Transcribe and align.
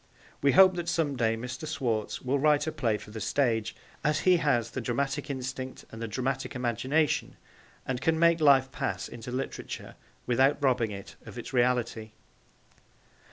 We 0.41 0.53
hope 0.53 0.73
that 0.77 0.89
some 0.89 1.15
day 1.15 1.37
Mr. 1.37 1.67
Schwartz 1.71 2.23
will 2.23 2.39
write 2.39 2.65
a 2.65 2.71
play 2.71 2.97
for 2.97 3.11
the 3.11 3.21
stage, 3.21 3.75
as 4.03 4.21
he 4.21 4.37
has 4.37 4.71
the 4.71 4.81
dramatic 4.81 5.29
instinct 5.29 5.85
and 5.91 6.01
the 6.01 6.07
dramatic 6.07 6.55
imagination, 6.55 7.35
and 7.85 8.01
can 8.01 8.17
make 8.17 8.41
life 8.41 8.71
pass 8.71 9.07
into 9.07 9.31
literature 9.31 9.93
without 10.25 10.57
robbing 10.59 10.89
it 10.89 11.17
of 11.27 11.37
its 11.37 11.53
reality. 11.53 12.13